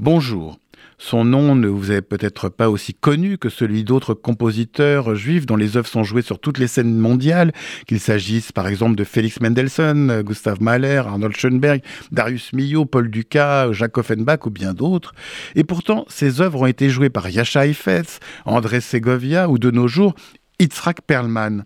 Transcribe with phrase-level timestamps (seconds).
[0.00, 0.58] Bonjour.
[0.96, 5.56] Son nom ne vous est peut-être pas aussi connu que celui d'autres compositeurs juifs dont
[5.56, 7.52] les œuvres sont jouées sur toutes les scènes mondiales,
[7.86, 11.82] qu'il s'agisse par exemple de Félix Mendelssohn, Gustav Mahler, Arnold Schoenberg,
[12.12, 15.12] Darius Milhaud, Paul Dukas, Jacques Offenbach ou bien d'autres.
[15.54, 19.86] Et pourtant, ces œuvres ont été jouées par Yasha Heifetz, André Segovia ou de nos
[19.86, 20.14] jours
[20.60, 21.64] Yitzhak Perlman.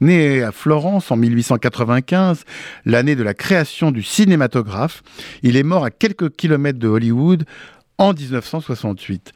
[0.00, 2.44] Né à Florence en 1895,
[2.84, 5.02] l'année de la création du cinématographe,
[5.42, 7.44] il est mort à quelques kilomètres de Hollywood
[7.98, 9.32] en 1968.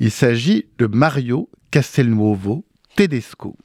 [0.00, 2.64] Il s'agit de Mario Castelnuovo
[2.94, 3.56] Tedesco.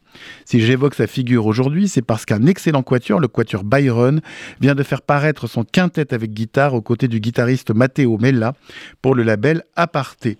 [0.46, 4.22] Si j'évoque sa figure aujourd'hui, c'est parce qu'un excellent quatuor, le quatuor Byron,
[4.62, 8.54] vient de faire paraître son quintet avec guitare aux côtés du guitariste Matteo Mella
[9.02, 10.38] pour le label Aparté.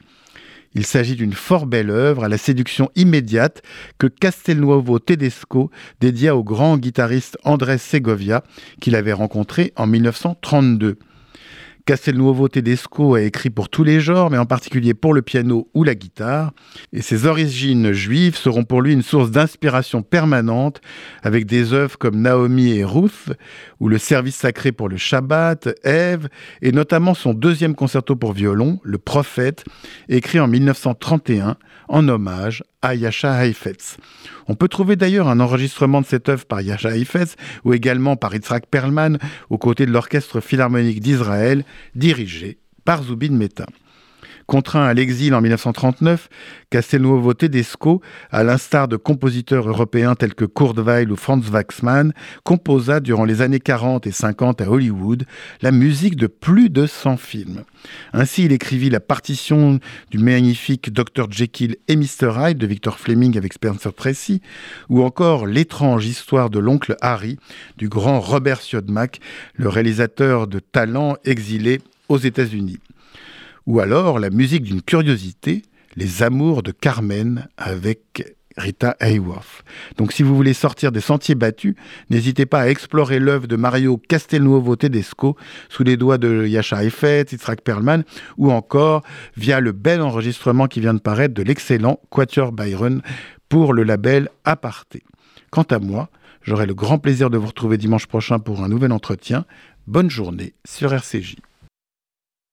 [0.74, 3.62] Il s'agit d'une fort belle œuvre à la séduction immédiate
[3.98, 8.44] que Castelnuovo Tedesco dédia au grand guitariste Andrés Segovia
[8.80, 10.98] qu'il avait rencontré en 1932.
[11.88, 15.86] Castelnuovo Tedesco a écrit pour tous les genres, mais en particulier pour le piano ou
[15.86, 16.52] la guitare,
[16.92, 20.82] et ses origines juives seront pour lui une source d'inspiration permanente,
[21.24, 23.32] avec des œuvres comme Naomi et Ruth,
[23.80, 26.28] ou le service sacré pour le Shabbat, Ève,
[26.62, 29.64] et notamment son deuxième concerto pour violon, Le Prophète,
[30.10, 31.56] écrit en 1931
[31.88, 33.98] en hommage à Yasha Heifetz.
[34.48, 38.34] On peut trouver d'ailleurs un enregistrement de cette œuvre par Yasha Heifetz ou également par
[38.34, 39.18] Yitzhak Perlman
[39.50, 41.64] aux côtés de l'Orchestre Philharmonique d'Israël
[41.96, 43.66] dirigé par Zubin Mehta.
[44.48, 46.30] Contraint à l'exil en 1939,
[46.70, 52.14] Castelnuovo Tedesco, à l'instar de compositeurs européens tels que Kurt Weill ou Franz Waxman,
[52.46, 55.26] composa durant les années 40 et 50 à Hollywood
[55.62, 57.64] la musique de plus de 100 films.
[58.14, 59.82] Ainsi, il écrivit la partition
[60.12, 61.30] du magnifique Dr.
[61.30, 62.32] Jekyll et Mr.
[62.40, 64.42] Hyde de Victor Fleming avec Spencer Tracy,
[64.88, 67.38] ou encore l'étrange histoire de l'oncle Harry
[67.76, 69.20] du grand Robert Siodmak,
[69.56, 72.80] le réalisateur de talent exilé aux États-Unis
[73.68, 75.62] ou alors la musique d'une curiosité,
[75.96, 79.64] Les Amours de Carmen avec Rita Hayworth.
[79.98, 81.76] Donc si vous voulez sortir des sentiers battus,
[82.10, 85.38] n'hésitez pas à explorer l'œuvre de Mario Castelnuovo Tedesco
[85.70, 88.04] sous les doigts de Yasha Heifetz, Yitzhak Perlman
[88.38, 89.04] ou encore
[89.36, 93.02] via le bel enregistrement qui vient de paraître de l'excellent Quatuor Byron
[93.50, 95.04] pour le label Aparté.
[95.52, 96.10] Quant à moi,
[96.42, 99.46] j'aurai le grand plaisir de vous retrouver dimanche prochain pour un nouvel entretien.
[99.86, 101.36] Bonne journée sur RCJ.